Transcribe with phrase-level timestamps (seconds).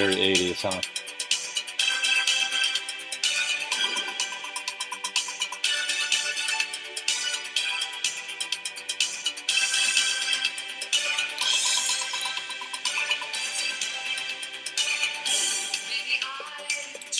[0.00, 0.80] Very 80s, huh?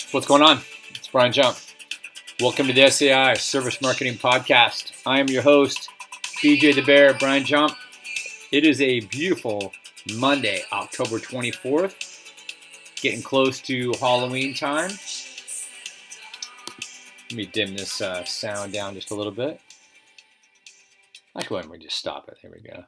[0.09, 0.61] What's going on?
[0.95, 1.57] It's Brian Jump.
[2.39, 4.91] Welcome to the SAI Service Marketing Podcast.
[5.05, 5.87] I am your host,
[6.41, 7.75] DJ the Bear, Brian Jump.
[8.51, 9.71] It is a beautiful
[10.15, 12.10] Monday, October 24th,
[13.01, 14.91] getting close to Halloween time.
[17.29, 19.59] Let me dim this uh, sound down just a little bit.
[21.35, 22.37] I why don't we just stop it?
[22.41, 22.83] There we go.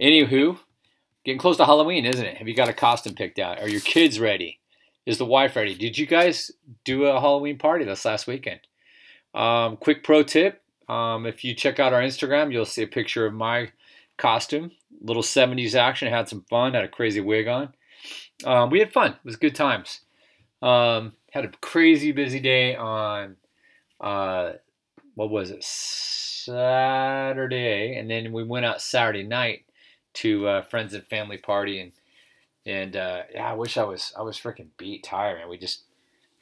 [0.00, 0.58] Anywho,
[1.24, 2.38] getting close to Halloween, isn't it?
[2.38, 3.60] Have you got a costume picked out?
[3.60, 4.58] Are your kids ready?
[5.04, 5.74] Is the wife ready?
[5.74, 6.50] Did you guys
[6.84, 8.60] do a Halloween party this last weekend?
[9.34, 13.26] Um, quick pro tip um, if you check out our Instagram, you'll see a picture
[13.26, 13.70] of my
[14.16, 14.70] costume.
[15.02, 16.08] Little 70s action.
[16.08, 16.74] Had some fun.
[16.74, 17.74] Had a crazy wig on.
[18.44, 19.12] Um, we had fun.
[19.12, 20.00] It was good times.
[20.62, 23.36] Um, had a crazy busy day on,
[24.00, 24.52] uh,
[25.14, 25.62] what was it,
[26.48, 27.96] Saturday.
[27.96, 29.64] And then we went out Saturday night
[30.14, 31.92] to uh, friends and family party and
[32.66, 35.48] and uh, yeah, I wish I was I was freaking beat, tired, man.
[35.48, 35.84] We just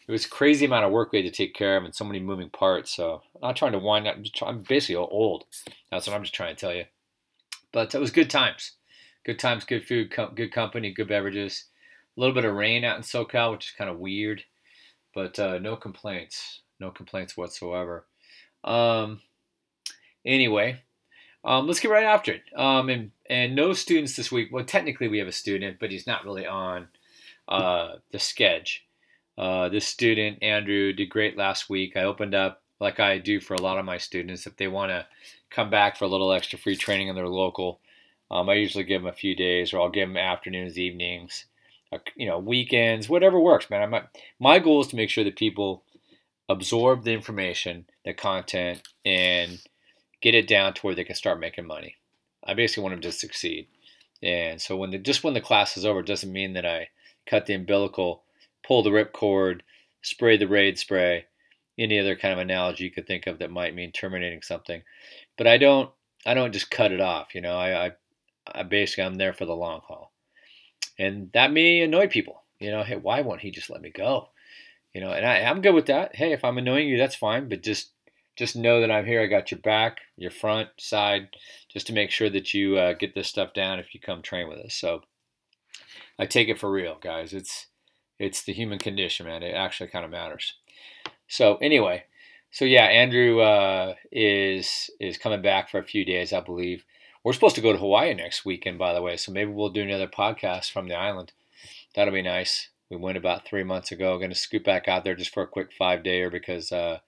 [0.09, 2.19] it was crazy amount of work we had to take care of and so many
[2.19, 2.95] moving parts.
[2.95, 4.17] So I'm not trying to wind up.
[4.17, 5.45] I'm, I'm basically old.
[5.91, 6.85] That's what I'm just trying to tell you.
[7.73, 8.73] But it was good times,
[9.25, 11.67] good times, good food, com- good company, good beverages.
[12.17, 14.43] A little bit of rain out in SoCal, which is kind of weird,
[15.15, 18.07] but uh, no complaints, no complaints whatsoever.
[18.65, 19.21] Um,
[20.25, 20.81] anyway,
[21.45, 22.43] um, let's get right after it.
[22.57, 24.49] Um, and and no students this week.
[24.51, 26.89] Well, technically we have a student, but he's not really on
[27.49, 28.85] uh, the sketch.
[29.39, 31.97] Uh, this student Andrew did great last week.
[31.97, 34.91] I opened up like I do for a lot of my students if they want
[34.91, 35.07] to
[35.51, 37.81] come back for a little extra free training in their local.
[38.31, 41.45] Um, I usually give them a few days, or I'll give them afternoons, evenings,
[42.17, 43.95] you know, weekends, whatever works, man.
[43.95, 44.03] I'm,
[44.39, 45.85] my goal is to make sure that people
[46.49, 49.61] absorb the information, the content, and
[50.21, 51.97] get it down to where they can start making money.
[52.45, 53.69] I basically want them to succeed.
[54.23, 56.89] And so when the just when the class is over, doesn't mean that I
[57.27, 58.23] cut the umbilical,
[58.67, 59.61] pull the ripcord,
[60.03, 61.27] spray the raid spray,
[61.79, 64.83] any other kind of analogy you could think of that might mean terminating something.
[65.37, 65.91] But I don't
[66.25, 67.35] I don't just cut it off.
[67.35, 67.93] You know, I, I,
[68.53, 70.13] I basically I'm there for the long haul,
[70.99, 72.43] and that may annoy people.
[72.59, 74.29] You know, hey, why won't he just let me go?
[74.95, 76.17] You know, and I, I'm good with that.
[76.17, 77.49] Hey, if I'm annoying you, that's fine.
[77.49, 77.91] But just
[78.37, 79.23] just know that I'm here.
[79.23, 81.29] I got your back, your front, side,
[81.69, 84.49] just to make sure that you uh, get this stuff down if you come train
[84.49, 84.75] with us.
[84.75, 85.03] So
[86.19, 87.33] I take it for real, guys.
[87.33, 87.67] It's
[88.19, 89.43] it's the human condition, man.
[89.43, 90.55] It actually kind of matters.
[91.29, 92.05] So anyway,
[92.51, 96.85] so yeah, Andrew uh, is is coming back for a few days, I believe.
[97.27, 99.17] We're supposed to go to Hawaii next weekend, by the way.
[99.17, 101.33] So maybe we'll do another podcast from the island.
[101.97, 102.69] That'll be nice.
[102.89, 104.17] We went about three months ago.
[104.17, 107.01] Going to scoot back out there just for a quick five dayer because uh,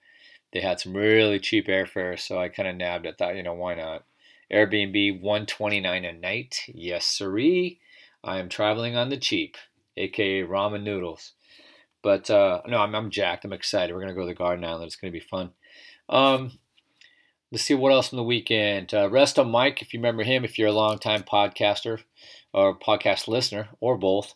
[0.51, 3.17] they had some really cheap airfare, so I kind of nabbed it.
[3.17, 4.03] Thought, you know, why not?
[4.51, 6.65] Airbnb 129 a night.
[6.67, 7.79] Yes, siree.
[8.21, 9.55] I am traveling on the cheap,
[9.95, 11.31] aka ramen noodles.
[12.03, 13.45] But uh, no, I'm, I'm jacked.
[13.45, 13.93] I'm excited.
[13.93, 14.83] We're gonna go to the Garden Island.
[14.83, 15.51] It's gonna be fun.
[16.09, 16.59] Um,
[17.51, 18.93] let's see what else from the weekend.
[18.93, 21.99] Uh, Resto Mike, if you remember him, if you're a long-time podcaster
[22.53, 24.35] or podcast listener or both,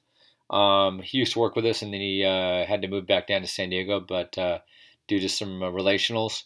[0.50, 3.28] um, he used to work with us, and then he uh, had to move back
[3.28, 4.00] down to San Diego.
[4.00, 4.60] But uh,
[5.08, 6.44] due to some uh, relationals.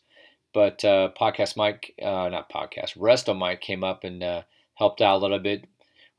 [0.54, 4.24] But uh, podcast Mike, uh, not podcast, Resto Mike came up and
[4.76, 5.66] helped out a little bit.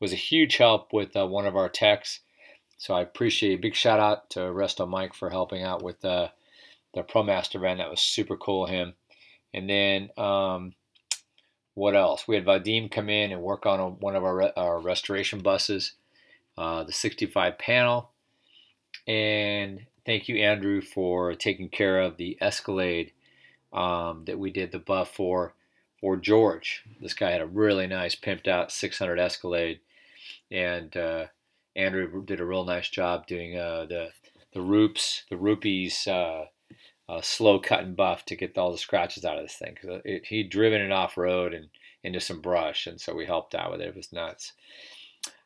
[0.00, 2.20] Was a huge help with one of our techs.
[2.76, 6.30] So I appreciate a big shout out to Resto Mike for helping out with the
[6.96, 7.78] ProMaster event.
[7.78, 8.94] That was super cool him.
[9.54, 10.74] And then um,
[11.74, 12.26] what else?
[12.26, 15.92] We had Vadim come in and work on a, one of our, our restoration buses,
[16.56, 18.10] uh, the 65 panel.
[19.06, 23.12] And thank you, Andrew, for taking care of the Escalade
[23.72, 25.54] um, that we did the buff for
[26.00, 26.84] for George.
[27.00, 29.80] This guy had a really nice pimped out 600 Escalade,
[30.50, 31.26] and uh,
[31.74, 34.10] Andrew did a real nice job doing uh, the
[34.52, 36.06] the roops, the rupees.
[36.06, 36.46] Uh,
[37.08, 40.00] uh, slow cut and buff to get all the scratches out of this thing because
[40.24, 41.68] he'd driven it off road and
[42.04, 43.88] into some brush, and so we helped out with it.
[43.88, 44.52] It was nuts.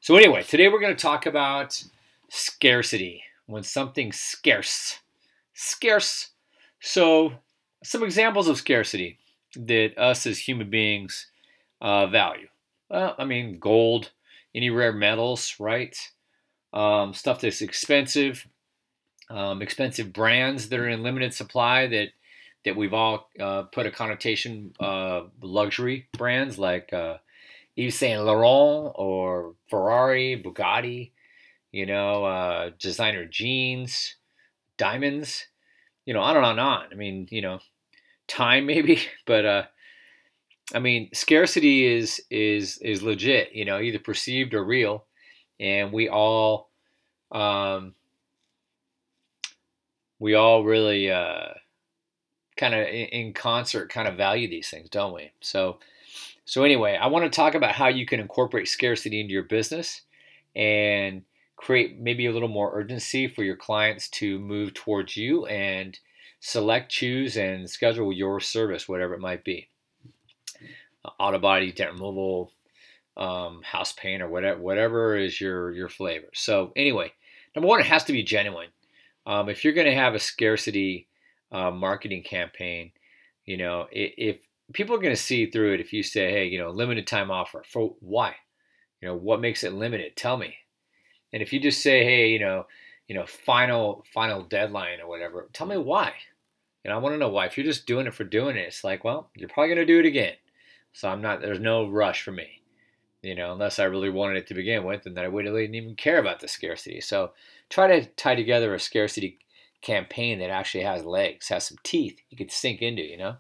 [0.01, 1.83] So anyway, today we're going to talk about
[2.29, 4.99] scarcity when something's scarce.
[5.55, 6.31] Scarce.
[6.81, 7.35] So,
[7.85, 9.19] some examples of scarcity
[9.55, 11.27] that us as human beings
[11.81, 12.49] uh, value.
[12.91, 14.11] Well, I mean, gold,
[14.55, 15.97] any rare metals, right?
[16.73, 18.47] Um, stuff that's expensive,
[19.33, 22.09] um, expensive brands that are in limited supply that
[22.65, 27.17] that we've all uh, put a connotation uh, luxury brands like uh,
[27.77, 31.11] Yves Saint Laurent or Ferrari, Bugatti,
[31.73, 34.15] you know, uh, designer jeans,
[34.77, 35.47] diamonds,
[36.05, 36.87] you know, on and on and on.
[36.93, 37.59] I mean, you know,
[38.29, 39.63] time maybe, but uh,
[40.75, 43.55] I mean, scarcity is is is legit.
[43.55, 45.05] You know, either perceived or real,
[45.59, 46.71] and we all
[47.33, 47.95] um,
[50.23, 51.49] we all really uh,
[52.57, 55.33] kind of in concert kind of value these things, don't we?
[55.41, 55.81] So
[56.45, 60.03] so anyway, I want to talk about how you can incorporate scarcity into your business
[60.55, 61.23] and
[61.57, 65.99] create maybe a little more urgency for your clients to move towards you and
[66.39, 69.69] select, choose, and schedule your service, whatever it might be.
[71.19, 72.53] Auto body, dent removal,
[73.17, 76.29] um, house paint, or whatever, whatever is your your flavor.
[76.33, 77.13] So anyway,
[77.57, 78.69] number one, it has to be genuine.
[79.27, 81.09] Um, if you're going to have a scarcity
[81.51, 82.93] uh, marketing campaign,
[83.45, 84.39] you know, if
[84.73, 87.31] people are going to see through it if you say, hey, you know, limited time
[87.31, 87.63] offer.
[87.67, 88.35] For why?
[89.01, 90.17] You know, what makes it limited?
[90.17, 90.55] Tell me.
[91.33, 92.67] And if you just say, hey, you know,
[93.09, 96.13] you know, final final deadline or whatever, tell me why.
[96.85, 97.47] And I want to know why.
[97.47, 99.93] If you're just doing it for doing it, it's like, well, you're probably going to
[99.93, 100.35] do it again.
[100.93, 101.41] So I'm not.
[101.41, 102.62] There's no rush for me.
[103.23, 105.95] You know, unless I really wanted it to begin with, and that I wouldn't even
[105.95, 107.01] care about the scarcity.
[107.01, 107.33] So
[107.71, 109.39] try to tie together a scarcity
[109.81, 113.03] campaign that actually has legs, has some teeth you could sink into.
[113.03, 113.37] You know.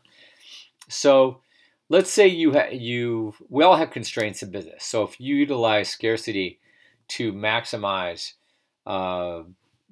[0.88, 1.40] So
[1.88, 4.84] let's say you ha- you we all have constraints in business.
[4.84, 6.61] So if you utilize scarcity
[7.08, 8.32] to maximize
[8.87, 9.43] uh,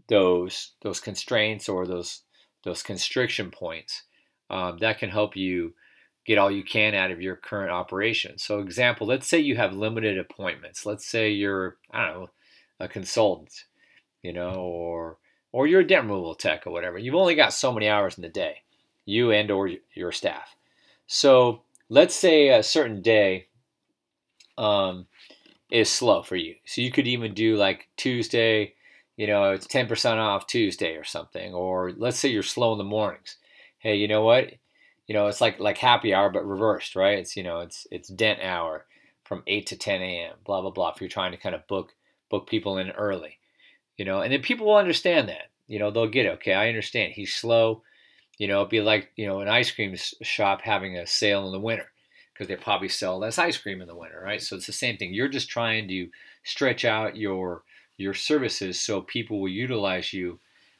[0.08, 2.22] those those constraints or those
[2.62, 4.04] those constriction points,
[4.50, 5.74] um, that can help you
[6.26, 8.38] get all you can out of your current operation.
[8.38, 10.86] So example, let's say you have limited appointments.
[10.86, 12.30] Let's say you're I don't know
[12.78, 13.64] a consultant,
[14.22, 15.18] you know, or
[15.52, 16.98] or you're a dent removal tech or whatever.
[16.98, 18.58] You've only got so many hours in the day,
[19.04, 20.54] you and or your staff.
[21.06, 23.48] So let's say a certain day
[24.56, 25.06] um,
[25.70, 26.54] is slow for you.
[26.66, 28.74] So you could even do like Tuesday,
[29.16, 31.52] you know, it's 10% off Tuesday or something.
[31.52, 33.36] Or let's say you're slow in the mornings.
[33.78, 34.52] Hey, you know what?
[35.10, 37.18] You know, it's like like happy hour but reversed, right?
[37.18, 38.86] It's you know, it's it's dent hour
[39.24, 40.36] from 8 to 10 a.m.
[40.44, 40.90] Blah blah blah.
[40.90, 41.94] If you're trying to kind of book
[42.28, 43.38] book people in early,
[43.96, 45.50] you know, and then people will understand that.
[45.66, 46.34] You know, they'll get it.
[46.34, 47.14] Okay, I understand.
[47.14, 47.82] He's slow.
[48.38, 51.50] You know, it'd be like you know an ice cream shop having a sale in
[51.50, 51.90] the winter
[52.32, 54.40] because they probably sell less ice cream in the winter, right?
[54.40, 55.12] So it's the same thing.
[55.12, 56.08] You're just trying to
[56.44, 57.64] stretch out your
[57.96, 60.38] your services so people will utilize you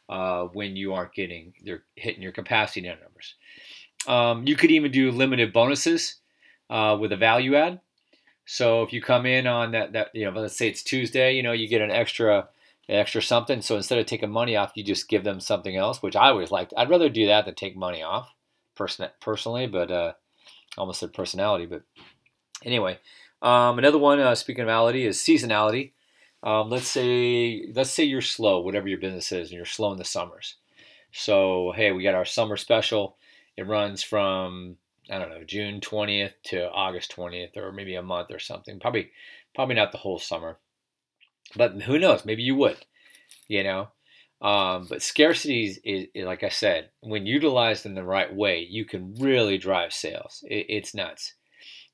[0.08, 3.34] uh, when you aren't getting they're hitting your capacity numbers.
[4.06, 6.16] Um, you could even do limited bonuses
[6.68, 7.80] uh, with a value add.
[8.46, 11.42] So if you come in on that that you know let's say it's Tuesday, you
[11.42, 12.48] know you get an extra
[12.88, 13.62] an extra something.
[13.62, 16.50] So instead of taking money off, you just give them something else, which I always
[16.50, 16.74] liked.
[16.76, 18.32] I'd rather do that than take money off,
[18.74, 19.66] person personally.
[19.66, 20.12] But uh,
[20.76, 21.66] almost said personality.
[21.66, 21.82] But
[22.64, 22.98] anyway,
[23.42, 24.18] um, another one.
[24.18, 25.92] Uh, speaking of ality, is seasonality.
[26.42, 29.98] Um, let's say let's say you're slow, whatever your business is, and you're slow in
[29.98, 30.56] the summers.
[31.12, 33.16] So hey, we got our summer special.
[33.60, 34.78] It runs from
[35.10, 38.80] I don't know June 20th to August 20th, or maybe a month or something.
[38.80, 39.10] Probably
[39.54, 40.56] probably not the whole summer.
[41.54, 42.24] But who knows?
[42.24, 42.78] Maybe you would,
[43.48, 43.88] you know.
[44.40, 48.60] Um, but scarcity is, is, is, like I said, when utilized in the right way,
[48.60, 50.42] you can really drive sales.
[50.48, 51.34] It, it's nuts.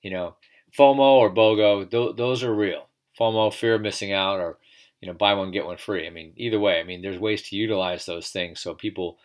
[0.02, 0.36] You know,
[0.78, 2.86] FOMO or BOGO, th- those are real.
[3.18, 4.58] FOMO, fear of missing out, or
[5.00, 6.06] you know, buy one get one free.
[6.06, 9.18] I mean, either way, I mean, there's ways to utilize those things so people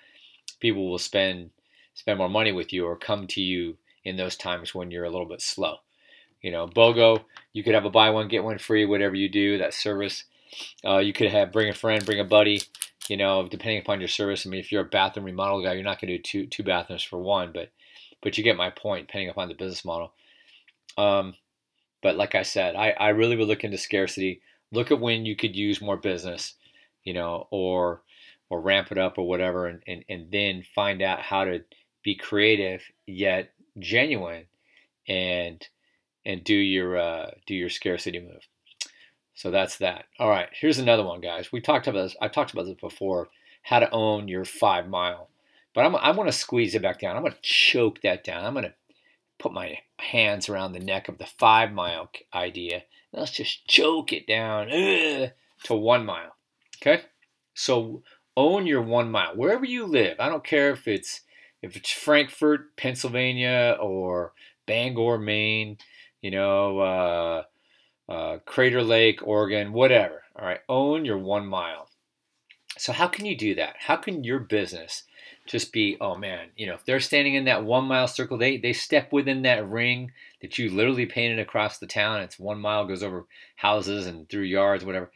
[0.60, 1.51] people will spend
[1.93, 5.10] spend more money with you or come to you in those times when you're a
[5.10, 5.77] little bit slow.
[6.41, 9.57] You know, BOGO, you could have a buy one get one free, whatever you do,
[9.60, 10.24] that service.
[10.83, 12.62] Uh, you could have bring a friend, bring a buddy.
[13.10, 14.45] You know, depending upon your service.
[14.45, 16.63] I mean, if you're a bathroom remodel guy, you're not going to do two two
[16.63, 17.71] bathrooms for one, but
[18.21, 19.07] but you get my point.
[19.07, 20.13] Depending upon the business model.
[20.98, 21.36] Um,
[22.01, 24.41] but like I said, I, I really would look into scarcity.
[24.71, 26.55] Look at when you could use more business,
[27.03, 28.01] you know, or
[28.50, 31.63] or ramp it up or whatever, and, and, and then find out how to
[32.03, 34.46] be creative yet genuine
[35.08, 35.65] and
[36.25, 38.48] and do your uh, do your scarcity move.
[39.34, 40.05] So that's that.
[40.20, 41.51] All right, here's another one, guys.
[41.51, 42.15] We talked about this.
[42.22, 43.29] I've talked about this before.
[43.63, 45.29] How to own your five mile,
[45.75, 47.15] but I'm, I want to squeeze it back down.
[47.15, 48.43] I'm going to choke that down.
[48.43, 48.74] I'm going to
[49.38, 52.84] put my hands around the neck of the five mile idea.
[53.13, 55.29] Let's just choke it down ugh,
[55.65, 56.36] to one mile.
[56.81, 57.03] Okay,
[57.53, 58.01] so
[58.36, 60.20] own your one mile wherever you live.
[60.20, 61.22] I don't care if it's
[61.62, 64.34] if it's Frankfort, Pennsylvania, or
[64.65, 65.77] Bangor, Maine
[66.22, 67.44] you know, uh,
[68.10, 70.24] uh, Crater Lake, Oregon, whatever.
[70.36, 71.89] All right, own your one mile.
[72.77, 73.75] So how can you do that?
[73.80, 75.03] How can your business
[75.46, 78.58] just be, oh man, you know, if they're standing in that one mile circle, they
[78.58, 82.22] they step within that ring that you literally painted across the town.
[82.22, 83.25] It's one mile, goes over
[83.56, 85.12] houses and through yards, whatever.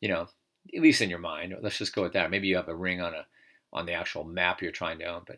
[0.00, 0.28] You know,
[0.74, 1.54] at least in your mind.
[1.62, 2.30] Let's just go with that.
[2.30, 3.26] Maybe you have a ring on a
[3.72, 5.36] on the actual map you're trying to own, but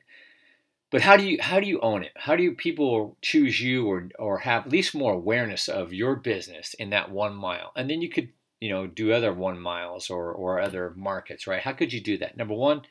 [0.91, 2.13] but how do you how do you own it?
[2.17, 6.17] How do you people choose you or or have at least more awareness of your
[6.17, 7.73] business in that one mile?
[7.77, 8.29] And then you could
[8.61, 11.63] you know do other one miles or or other markets, right?
[11.63, 12.37] How could you do that?
[12.37, 12.83] Number one,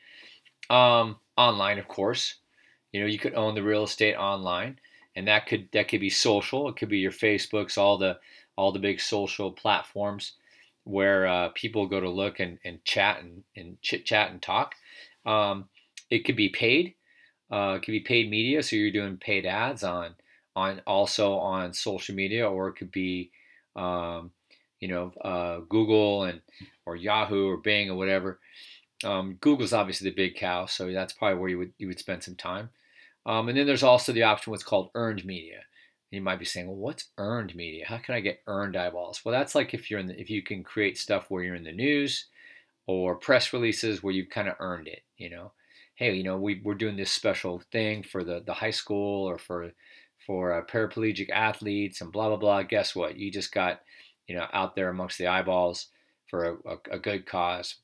[0.70, 2.34] um, online, of course.
[2.92, 4.78] You know you could own the real estate online,
[5.16, 6.68] and that could that could be social.
[6.68, 8.18] It could be your Facebooks, all the
[8.56, 10.32] all the big social platforms
[10.84, 14.74] where uh, people go to look and, and chat and, and chit chat and talk.
[15.26, 15.68] Um,
[16.10, 16.94] it could be paid.
[17.50, 20.14] Uh, it could be paid media, so you're doing paid ads on
[20.56, 23.30] on also on social media, or it could be
[23.76, 24.30] um,
[24.80, 26.40] you know uh, Google and
[26.86, 28.38] or Yahoo or Bing or whatever.
[29.04, 32.22] Um, Google's obviously the big cow, so that's probably where you would you would spend
[32.22, 32.70] some time.
[33.26, 35.60] Um, and then there's also the option what's called earned media.
[36.10, 37.86] You might be saying, well, what's earned media?
[37.88, 39.24] How can I get earned eyeballs?
[39.24, 41.64] Well, that's like if you're in the, if you can create stuff where you're in
[41.64, 42.26] the news
[42.86, 45.52] or press releases where you've kind of earned it, you know.
[45.96, 49.38] Hey, you know, we, we're doing this special thing for the, the high school or
[49.38, 49.72] for
[50.26, 52.62] for uh, paraplegic athletes and blah blah blah.
[52.62, 53.16] Guess what?
[53.16, 53.80] You just got
[54.26, 55.88] you know out there amongst the eyeballs
[56.28, 57.76] for a, a, a good cause,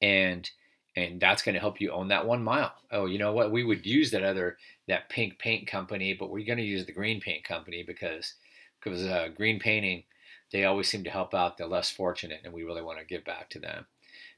[0.00, 0.48] and
[0.96, 2.72] and that's going to help you own that one mile.
[2.90, 3.52] Oh, you know what?
[3.52, 4.56] We would use that other
[4.88, 8.34] that pink paint company, but we're going to use the green paint company because
[8.82, 10.04] because uh, green painting
[10.52, 13.24] they always seem to help out the less fortunate, and we really want to give
[13.24, 13.86] back to them.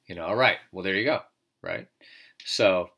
[0.06, 0.58] You know, all right.
[0.72, 1.22] Well, there you go.
[1.62, 1.88] Right.
[2.46, 2.90] So,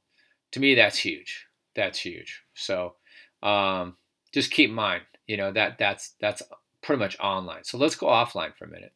[0.53, 1.47] to me, that's huge.
[1.75, 2.43] That's huge.
[2.55, 2.95] So,
[3.43, 3.97] um,
[4.33, 6.43] just keep in mind, you know that that's that's
[6.83, 7.65] pretty much online.
[7.65, 8.93] So let's go offline for a minute.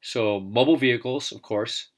[0.00, 1.88] So mobile vehicles, of course,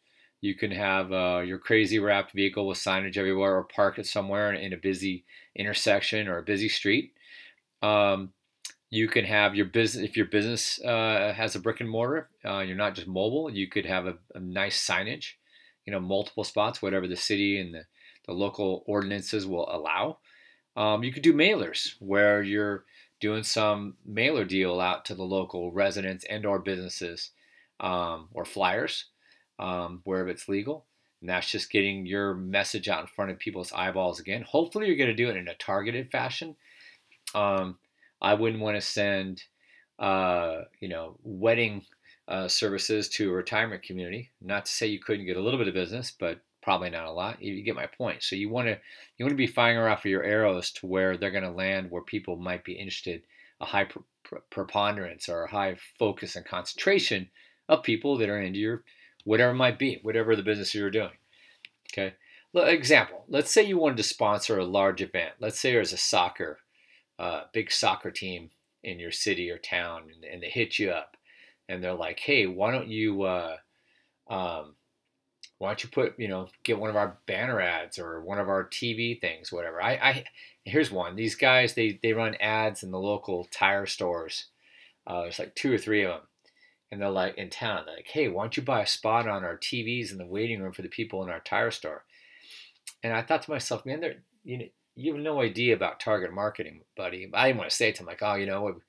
[0.40, 4.52] you can have uh, your crazy wrapped vehicle with signage everywhere or park it somewhere
[4.52, 7.12] in a busy intersection or a busy street.
[7.82, 8.32] Um,
[8.90, 12.60] you can have your business, if your business uh, has a brick and mortar, uh,
[12.60, 15.34] you're not just mobile, you could have a, a, nice signage,
[15.86, 17.84] you know, multiple spots, whatever the city and the,
[18.26, 20.18] the local ordinances will allow.
[20.76, 22.84] Um, you could do mailers where you're
[23.20, 27.30] doing some mailer deal out to the local residents and or businesses
[27.80, 29.06] um, or flyers
[29.58, 30.86] um, wherever it's legal.
[31.20, 34.42] And that's just getting your message out in front of people's eyeballs again.
[34.42, 36.56] Hopefully, you're going to do it in a targeted fashion.
[37.34, 37.78] Um,
[38.22, 39.42] I wouldn't want to send,
[39.98, 41.84] uh, you know, wedding
[42.30, 44.30] uh, services to a retirement community.
[44.40, 47.12] Not to say you couldn't get a little bit of business, but probably not a
[47.12, 47.42] lot.
[47.42, 48.22] You get my point.
[48.22, 48.78] So you want to
[49.18, 52.02] you want to be firing off your arrows to where they're going to land, where
[52.02, 53.22] people might be interested,
[53.60, 53.88] a high
[54.50, 57.28] preponderance or a high focus and concentration
[57.68, 58.84] of people that are into your
[59.24, 61.10] whatever it might be, whatever the business you're doing.
[61.92, 62.14] Okay.
[62.54, 65.34] Example, let's say you wanted to sponsor a large event.
[65.38, 66.58] Let's say there's a soccer,
[67.18, 68.50] uh, big soccer team
[68.82, 71.16] in your city or town, and, and, they hit you up,
[71.70, 73.56] and they're like, "Hey, why don't you, uh,
[74.28, 74.74] um,
[75.58, 78.48] why don't you put, you know, get one of our banner ads or one of
[78.48, 80.24] our TV things, whatever." I, I
[80.64, 81.16] here's one.
[81.16, 84.46] These guys, they they run ads in the local tire stores.
[85.06, 86.20] Uh, there's like two or three of them,
[86.90, 89.44] and they're like in town, they're like, hey, why don't you buy a spot on
[89.44, 92.04] our TVs in the waiting room for the people in our tire store?
[93.02, 94.64] And I thought to myself, man, there, you know,
[94.96, 97.30] you have no idea about target marketing, buddy.
[97.32, 98.80] I didn't want to say it to him like, oh, you know,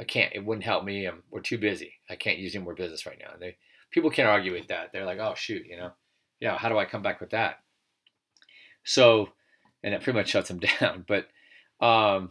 [0.00, 0.32] I can't.
[0.34, 1.06] It wouldn't help me.
[1.06, 1.92] I'm, we're too busy.
[2.08, 3.32] I can't use any more business right now.
[3.34, 3.56] And they
[3.90, 4.92] people can't argue with that.
[4.92, 5.90] They're like, oh shoot, you know,
[6.40, 6.56] yeah.
[6.56, 7.56] How do I come back with that?
[8.82, 9.28] So,
[9.82, 11.04] and it pretty much shuts them down.
[11.06, 11.26] But,
[11.84, 12.30] um,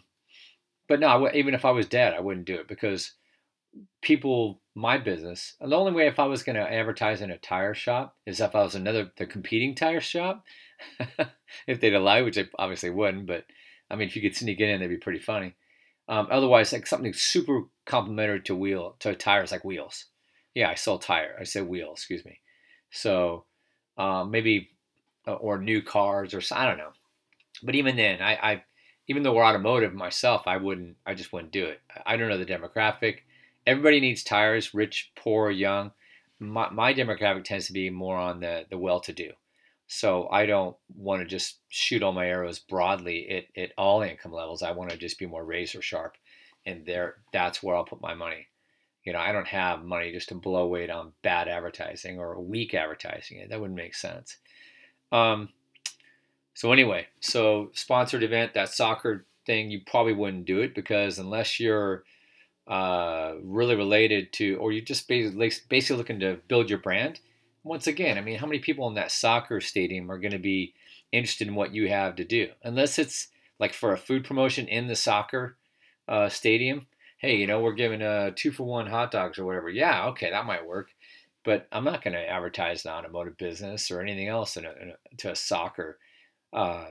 [0.88, 3.12] but no, even if I was dead, I wouldn't do it because
[4.02, 5.56] people my business.
[5.62, 8.56] The only way if I was going to advertise in a tire shop is if
[8.56, 10.44] I was another the competing tire shop,
[11.68, 13.28] if they'd allow, which they obviously wouldn't.
[13.28, 13.46] But
[13.92, 15.56] I mean, if you could sneak in, that'd be pretty funny.
[16.10, 20.06] Um, otherwise, like something super complementary to wheel to tires, like wheels.
[20.54, 21.38] Yeah, I sell tire.
[21.40, 21.94] I said wheel.
[21.94, 22.42] Excuse me.
[22.92, 23.46] So
[23.98, 24.72] um, maybe
[25.28, 26.92] uh, or new cars or I don't know.
[27.64, 28.64] But even then, I, I
[29.08, 30.98] even though we're automotive myself, I wouldn't.
[31.06, 31.80] I just wouldn't do it.
[32.06, 33.20] I don't know the demographic
[33.70, 35.92] everybody needs tires, rich, poor, young.
[36.40, 39.32] My, my demographic tends to be more on the, the well-to-do.
[39.92, 44.32] So I don't want to just shoot all my arrows broadly at, at all income
[44.32, 44.62] levels.
[44.62, 46.16] I want to just be more razor sharp,
[46.64, 48.46] and there that's where I'll put my money.
[49.04, 52.76] You know, I don't have money just to blow weight on bad advertising or weak
[52.76, 53.44] advertising.
[53.50, 54.38] That wouldn't make sense.
[55.12, 55.50] Um,
[56.54, 61.60] so anyway, so sponsored event, that soccer thing, you probably wouldn't do it because unless
[61.60, 62.04] you're
[62.68, 67.20] uh, really related to, or you're just basically, basically looking to build your brand.
[67.64, 70.74] Once again, I mean, how many people in that soccer stadium are going to be
[71.12, 72.50] interested in what you have to do?
[72.64, 73.28] Unless it's
[73.60, 75.58] like for a food promotion in the soccer
[76.08, 76.88] uh, stadium.
[77.18, 79.70] Hey, you know, we're giving uh, two for one hot dogs or whatever.
[79.70, 80.92] Yeah, okay, that might work.
[81.44, 84.90] but I'm not going to advertise the automotive business or anything else in a, in
[84.92, 85.98] a, to a soccer
[86.54, 86.88] uh,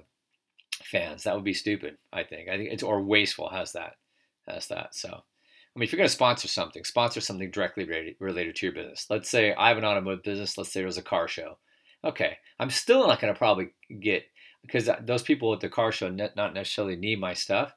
[0.83, 1.25] fans.
[1.25, 1.99] That would be stupid.
[2.13, 2.49] I think.
[2.49, 3.49] I think it's or wasteful.
[3.51, 3.97] Has that?
[4.47, 4.95] Has that?
[4.95, 5.23] So,
[5.79, 7.85] I mean, if you're going to sponsor something, sponsor something directly
[8.19, 9.07] related, to your business.
[9.09, 10.59] Let's say I have an automotive business.
[10.59, 11.59] Let's say was a car show.
[12.03, 13.69] Okay, I'm still not going to probably
[14.01, 14.25] get
[14.63, 17.73] because those people at the car show not necessarily need my stuff,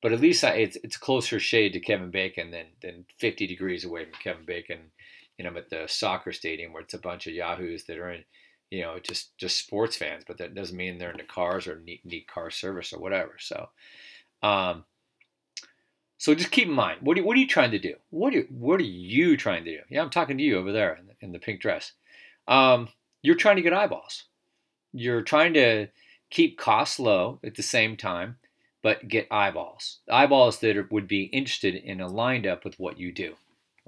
[0.00, 3.84] but at least I, it's it's closer shade to Kevin Bacon than than 50 degrees
[3.84, 4.78] away from Kevin Bacon.
[5.36, 8.24] You know, at the soccer stadium where it's a bunch of yahoos that are in,
[8.70, 12.00] you know, just just sports fans, but that doesn't mean they're into cars or need,
[12.06, 13.34] need car service or whatever.
[13.38, 13.68] So,
[14.42, 14.84] um,
[16.24, 17.96] so just keep in mind what are, what are you trying to do?
[18.08, 19.82] What are what are you trying to do?
[19.90, 21.92] Yeah, I'm talking to you over there in the, in the pink dress.
[22.48, 22.88] Um,
[23.20, 24.24] you're trying to get eyeballs.
[24.94, 25.88] You're trying to
[26.30, 28.38] keep costs low at the same time,
[28.80, 29.98] but get eyeballs.
[30.10, 33.34] Eyeballs that are, would be interested in aligned up with what you do.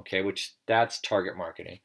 [0.00, 1.78] Okay, which that's target marketing.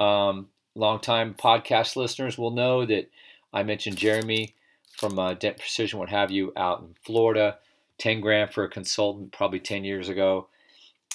[0.00, 3.10] Um, longtime podcast listeners will know that
[3.52, 4.54] I mentioned Jeremy
[4.96, 7.58] from uh, Dent Precision, what have you, out in Florida.
[8.02, 10.48] 10 grand for a consultant probably 10 years ago.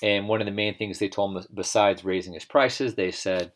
[0.01, 3.51] And one of the main things they told him, besides raising his prices, they said,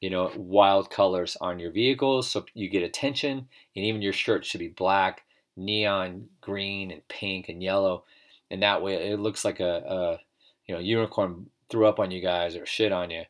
[0.00, 3.46] you know, wild colors on your vehicles so you get attention.
[3.76, 5.24] And even your shirt should be black,
[5.54, 8.04] neon green, and pink and yellow.
[8.50, 10.20] And that way it looks like a, a
[10.66, 13.24] you know, unicorn threw up on you guys or shit on you.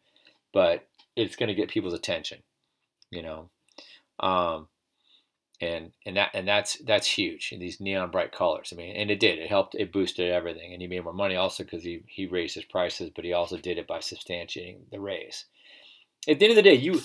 [0.53, 2.39] But it's going to get people's attention,
[3.11, 3.51] you know.
[4.21, 4.69] Um,
[5.63, 7.51] and and that and that's that's huge.
[7.53, 8.71] And these neon bright colors.
[8.73, 9.39] I mean, and it did.
[9.39, 9.75] It helped.
[9.75, 13.11] It boosted everything, and he made more money also because he he raised his prices,
[13.15, 15.47] but he also did it by substantiating the raise
[16.29, 17.01] at the end of the day, you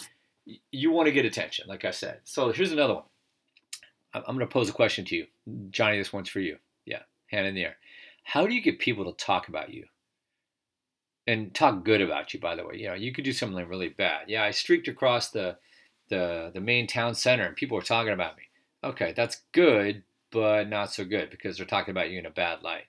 [0.72, 2.20] you want to get attention, like I said.
[2.24, 3.04] So here's another one.
[4.14, 5.26] I'm going to pose a question to you,
[5.70, 5.98] Johnny.
[5.98, 6.58] This one's for you.
[6.86, 7.78] Yeah, hand in the air.
[8.24, 9.86] How do you get people to talk about you?
[11.28, 12.78] And talk good about you, by the way.
[12.78, 14.30] You know, you could do something really bad.
[14.30, 15.58] Yeah, I streaked across the
[16.10, 18.44] the the main town center, and people were talking about me.
[18.84, 22.62] Okay, that's good, but not so good because they're talking about you in a bad
[22.62, 22.86] light.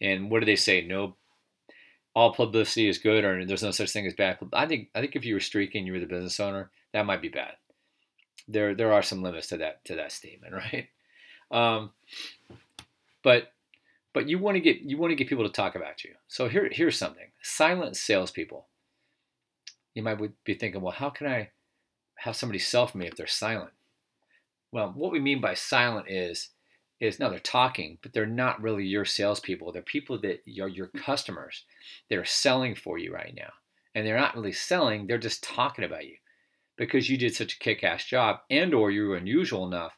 [0.00, 0.82] And what do they say?
[0.82, 1.16] No
[2.16, 4.38] all publicity is good or there's no such thing as bad.
[4.54, 7.20] I think I think if you were streaking, you were the business owner, that might
[7.20, 7.52] be bad.
[8.48, 10.88] There there are some limits to that to that statement, right?
[11.50, 11.90] Um,
[13.22, 13.52] but
[14.14, 16.14] but you want to get you want to get people to talk about you.
[16.26, 18.66] So here here's something: silent salespeople.
[19.92, 21.50] You might be thinking, well, how can I
[22.16, 23.72] have somebody sell for me if they're silent?
[24.72, 26.50] Well, what we mean by silent is
[26.98, 29.70] is no, they're talking, but they're not really your salespeople.
[29.70, 31.64] They're people that are your customers.
[32.08, 33.50] They're selling for you right now.
[33.94, 36.16] And they're not really selling, they're just talking about you
[36.76, 39.96] because you did such a kick-ass job and or you were unusual enough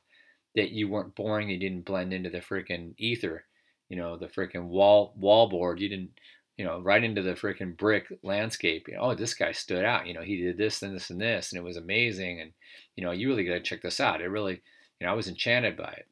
[0.54, 3.44] that you weren't boring, you didn't blend into the freaking ether,
[3.88, 5.80] you know, the freaking wall wall board.
[5.80, 6.10] You didn't,
[6.58, 8.88] you know, right into the freaking brick landscape.
[8.88, 10.08] You know, oh, this guy stood out.
[10.08, 12.40] You know, he did this and this and this, and it was amazing.
[12.40, 12.52] And
[12.96, 14.20] you know, you really got to check this out.
[14.20, 14.60] It really,
[15.00, 16.06] you know, I was enchanted by it.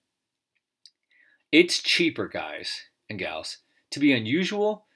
[1.50, 3.58] It's cheaper, guys and gals,
[3.90, 4.86] to be unusual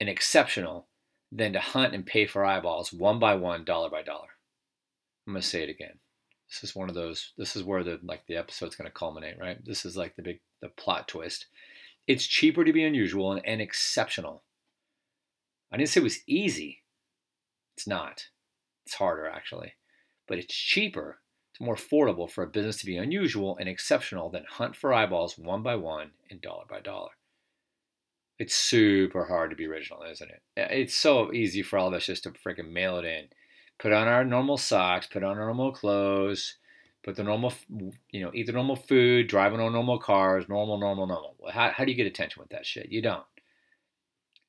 [0.00, 0.86] and exceptional
[1.30, 4.28] than to hunt and pay for eyeballs one by one, dollar by dollar.
[5.26, 5.98] I'm gonna say it again.
[6.48, 7.32] This is one of those.
[7.38, 9.64] This is where the like the episode's gonna culminate, right?
[9.64, 11.46] This is like the big the plot twist.
[12.08, 14.42] It's cheaper to be unusual and, and exceptional.
[15.72, 16.82] I didn't say it was easy.
[17.76, 18.26] It's not.
[18.86, 19.74] It's harder actually,
[20.28, 21.18] but it's cheaper
[21.56, 25.38] it's more affordable for a business to be unusual and exceptional than hunt for eyeballs
[25.38, 27.08] one by one and dollar by dollar.
[28.38, 30.42] It's super hard to be original, isn't it?
[30.54, 33.28] It's so easy for all of us just to freaking mail it in.
[33.78, 36.56] Put on our normal socks, put on our normal clothes,
[37.02, 37.54] put the normal,
[38.10, 41.36] you know, eat the normal food, drive in on normal cars, normal, normal, normal.
[41.50, 42.92] How, how do you get attention with that shit?
[42.92, 43.24] You don't.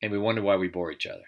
[0.02, 1.24] And we wonder why we bore each other.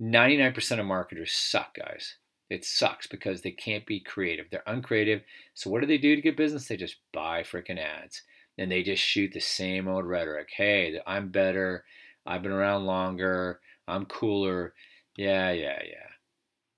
[0.00, 2.16] 99% of marketers suck, guys.
[2.48, 4.46] It sucks because they can't be creative.
[4.50, 5.22] They're uncreative.
[5.54, 6.68] So what do they do to get business?
[6.68, 8.22] They just buy freaking ads.
[8.58, 10.48] And they just shoot the same old rhetoric.
[10.56, 11.84] Hey, I'm better.
[12.24, 13.60] I've been around longer.
[13.88, 14.74] I'm cooler.
[15.16, 16.06] Yeah, yeah, yeah.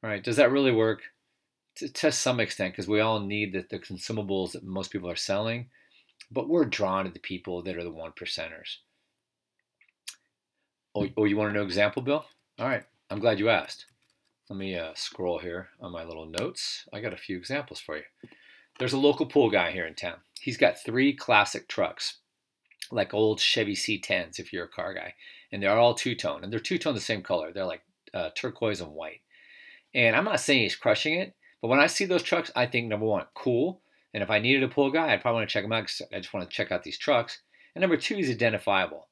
[0.02, 0.22] All right.
[0.22, 1.02] Does that really work?
[1.76, 5.16] To, to some extent, because we all need the, the consumables that most people are
[5.16, 5.68] selling.
[6.30, 8.78] But we're drawn to the people that are the one percenters.
[10.98, 12.24] Oh, oh, you want to know example, Bill?
[12.58, 12.84] All right.
[13.10, 13.86] I'm glad you asked.
[14.50, 16.88] Let me uh, scroll here on my little notes.
[16.92, 18.02] I got a few examples for you.
[18.78, 20.16] There's a local pool guy here in town.
[20.40, 22.18] He's got three classic trucks,
[22.90, 25.14] like old Chevy C10s if you're a car guy.
[25.52, 26.42] And they're all two tone.
[26.42, 27.52] And they're two tone the same color.
[27.52, 27.82] They're like
[28.12, 29.20] uh, turquoise and white.
[29.94, 32.88] And I'm not saying he's crushing it, but when I see those trucks, I think
[32.88, 33.80] number one, cool.
[34.14, 36.02] And if I needed a pool guy, I'd probably want to check him out because
[36.12, 37.40] I just want to check out these trucks.
[37.74, 39.08] And number two, he's identifiable.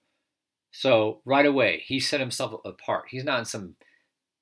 [0.78, 3.06] So right away, he set himself apart.
[3.08, 3.76] He's not in some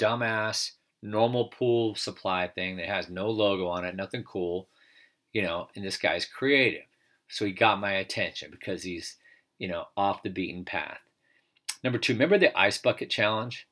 [0.01, 4.69] dumbass normal pool supply thing that has no logo on it, nothing cool,
[5.33, 6.83] you know, and this guy's creative.
[7.29, 9.17] So he got my attention because he's,
[9.61, 10.99] you know, off the beaten path.
[11.85, 13.69] Number two, remember the ice bucket challenge,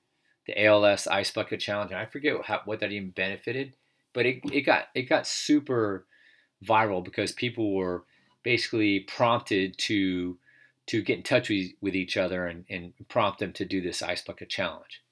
[0.46, 3.74] the ALS ice bucket challenge, and I forget how, what that even benefited,
[4.12, 6.06] but it, it got it got super
[6.64, 8.04] viral because people were
[8.44, 10.38] basically prompted to
[10.86, 14.02] to get in touch with, with each other and, and prompt them to do this
[14.02, 15.02] ice bucket challenge.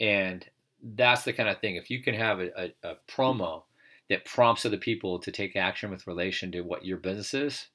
[0.00, 0.44] And
[0.82, 1.76] that's the kind of thing.
[1.76, 3.62] If you can have a, a, a promo
[4.08, 7.68] that prompts other people to take action with relation to what your business is,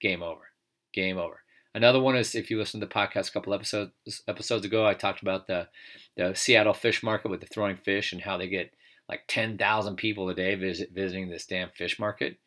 [0.00, 0.50] game over.
[0.92, 1.40] Game over.
[1.74, 3.90] Another one is if you listen to the podcast a couple episodes
[4.28, 5.68] episodes ago, I talked about the
[6.16, 8.72] the Seattle fish market with the throwing fish and how they get
[9.08, 12.38] like ten thousand people a day visit visiting this damn fish market,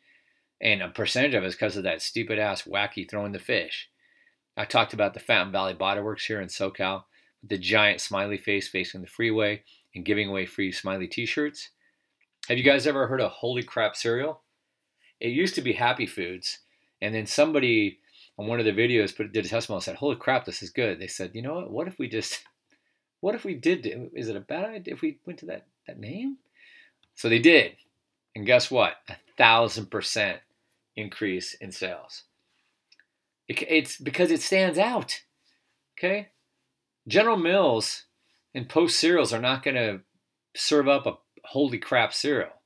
[0.62, 3.90] and a percentage of it is because of that stupid ass wacky throwing the fish.
[4.58, 7.04] I talked about the Fountain Valley Body Works here in SoCal
[7.40, 9.62] with the giant smiley face facing the freeway
[9.94, 11.70] and giving away free smiley T-shirts.
[12.48, 14.42] Have you guys ever heard of Holy Crap cereal?
[15.20, 16.58] It used to be Hapi Foods,
[17.00, 18.00] and then somebody
[18.36, 20.70] on one of the videos put did a testimonial and said, "Holy crap, this is
[20.70, 21.70] good." They said, "You know what?
[21.70, 22.42] What if we just,
[23.20, 23.86] what if we did?
[24.14, 26.38] Is it a bad idea if we went to that that name?"
[27.14, 27.76] So they did,
[28.34, 28.96] and guess what?
[29.08, 30.40] A thousand percent
[30.96, 32.24] increase in sales.
[33.48, 35.22] It, it's because it stands out.
[35.98, 36.28] Okay,
[37.06, 38.04] General Mills
[38.54, 40.00] and Post cereals are not going to
[40.54, 42.62] serve up a holy crap cereal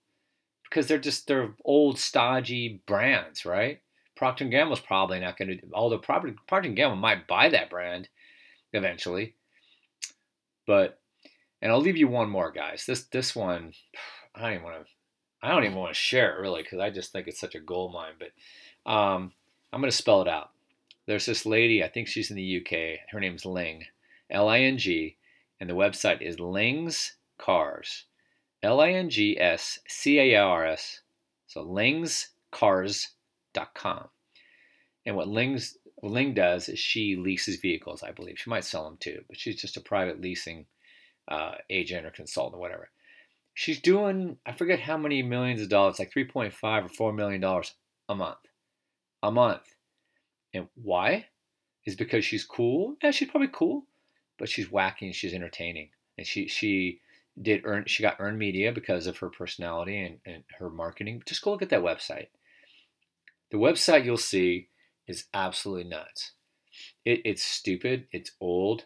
[0.65, 3.81] because they're just they're old stodgy brands, right?
[4.17, 7.71] Procter & Gamble's probably not going to, although Procter, Procter & Gamble might buy that
[7.71, 8.09] brand
[8.73, 9.35] eventually.
[10.65, 11.01] But,
[11.61, 12.85] and I'll leave you one more, guys.
[12.87, 13.73] This this one,
[14.33, 14.87] I don't even want to,
[15.43, 17.61] I don't even want to share it really because I just think it's such a
[17.61, 18.13] gold mine.
[18.17, 19.33] But um,
[19.73, 20.52] I'm going to spell it out.
[21.13, 23.01] There's this lady, I think she's in the UK.
[23.11, 23.85] Her name's Ling,
[24.31, 25.19] L-I-N-G,
[25.61, 28.07] and the website is Ling's Cars,
[28.63, 29.11] L-I-N-G-S-C-A-R-S.
[31.49, 33.11] So Ling's Cars
[33.75, 34.09] com.
[35.05, 38.39] And what Ling's, Ling does is she leases vehicles, I believe.
[38.39, 40.65] She might sell them too, but she's just a private leasing
[41.29, 42.89] uh, agent or consultant or whatever.
[43.53, 47.75] She's doing, I forget how many millions of dollars, like 3.5 or 4 million dollars
[48.09, 48.39] a month.
[49.23, 49.75] A month.
[50.55, 51.27] And why?
[51.85, 52.97] Is because she's cool?
[53.03, 53.87] Yeah, she's probably cool,
[54.39, 55.89] but she's wacky and she's entertaining.
[56.17, 57.01] And she she
[57.41, 61.23] did earn she got earned media because of her personality and, and her marketing.
[61.27, 62.29] Just go look at that website.
[63.51, 64.69] The website you'll see
[65.07, 66.33] is absolutely nuts.
[67.05, 68.07] It, it's stupid.
[68.13, 68.85] It's old.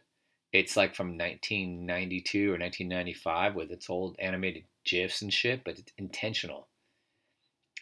[0.53, 5.93] It's like from 1992 or 1995 with its old animated GIFs and shit, but it's
[5.99, 6.69] intentional.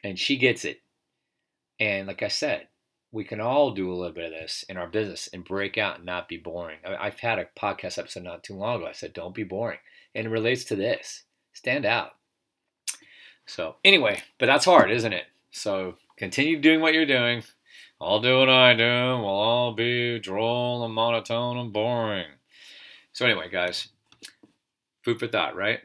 [0.02, 0.80] And she gets it.
[1.78, 2.68] And like I said,
[3.14, 5.96] we can all do a little bit of this in our business and break out
[5.96, 6.78] and not be boring.
[6.86, 8.86] I have had a podcast episode not too long ago.
[8.86, 9.78] I said, don't be boring.
[10.14, 11.22] And it relates to this
[11.52, 12.16] stand out.
[13.46, 15.24] So, anyway, but that's hard, isn't it?
[15.50, 17.42] So, Continue doing what you're doing.
[18.00, 18.84] I'll do what I do.
[18.84, 22.26] We'll all be droll and monotone and boring.
[23.12, 23.88] So, anyway, guys,
[25.02, 25.80] food for thought, right?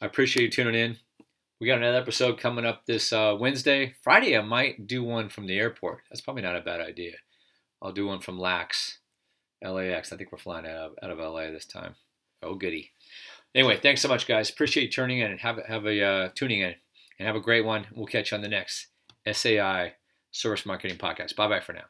[0.00, 0.96] I appreciate you tuning in.
[1.60, 3.94] We got another episode coming up this uh, Wednesday.
[4.02, 6.00] Friday, I might do one from the airport.
[6.08, 7.12] That's probably not a bad idea.
[7.82, 8.98] I'll do one from LAX,
[9.62, 10.10] LAX.
[10.10, 11.96] I think we're flying out of, out of LA this time.
[12.42, 12.92] Oh, goody.
[13.54, 14.48] Anyway, thanks so much, guys.
[14.48, 16.74] Appreciate you tuning in and have, have a uh, tuning in
[17.18, 17.86] and have a great one.
[17.94, 18.86] We'll catch you on the next
[19.30, 19.92] SAI
[20.30, 21.36] Service Marketing Podcast.
[21.36, 21.84] Bye bye for now.